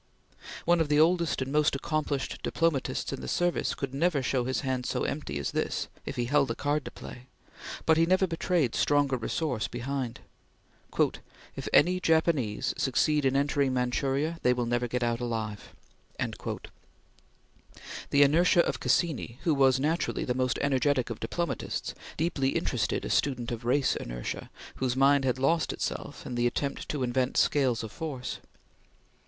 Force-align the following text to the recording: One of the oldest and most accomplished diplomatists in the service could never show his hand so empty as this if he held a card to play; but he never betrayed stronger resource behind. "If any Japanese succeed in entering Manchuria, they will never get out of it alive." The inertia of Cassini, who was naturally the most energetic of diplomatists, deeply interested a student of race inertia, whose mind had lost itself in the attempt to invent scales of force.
One 0.65 0.81
of 0.81 0.89
the 0.89 0.99
oldest 0.99 1.43
and 1.43 1.51
most 1.51 1.75
accomplished 1.75 2.41
diplomatists 2.41 3.13
in 3.13 3.21
the 3.21 3.27
service 3.27 3.75
could 3.75 3.93
never 3.93 4.23
show 4.23 4.45
his 4.45 4.61
hand 4.61 4.87
so 4.87 5.03
empty 5.03 5.37
as 5.37 5.51
this 5.51 5.89
if 6.07 6.15
he 6.15 6.25
held 6.25 6.49
a 6.49 6.55
card 6.55 6.83
to 6.85 6.89
play; 6.91 7.27
but 7.85 7.97
he 7.97 8.07
never 8.07 8.25
betrayed 8.25 8.73
stronger 8.73 9.15
resource 9.15 9.67
behind. 9.67 10.21
"If 11.55 11.67
any 11.71 11.99
Japanese 11.99 12.73
succeed 12.77 13.25
in 13.25 13.35
entering 13.35 13.75
Manchuria, 13.75 14.39
they 14.41 14.53
will 14.53 14.65
never 14.65 14.87
get 14.87 15.03
out 15.03 15.17
of 15.21 15.21
it 15.21 15.25
alive." 15.25 15.75
The 18.09 18.23
inertia 18.23 18.61
of 18.65 18.79
Cassini, 18.79 19.37
who 19.43 19.53
was 19.53 19.79
naturally 19.79 20.25
the 20.25 20.33
most 20.33 20.57
energetic 20.63 21.11
of 21.11 21.19
diplomatists, 21.19 21.93
deeply 22.17 22.55
interested 22.57 23.05
a 23.05 23.11
student 23.11 23.51
of 23.51 23.65
race 23.65 23.95
inertia, 23.95 24.49
whose 24.77 24.95
mind 24.95 25.25
had 25.25 25.37
lost 25.37 25.71
itself 25.71 26.25
in 26.25 26.33
the 26.33 26.47
attempt 26.47 26.89
to 26.89 27.03
invent 27.03 27.37
scales 27.37 27.83
of 27.83 27.91
force. 27.91 28.39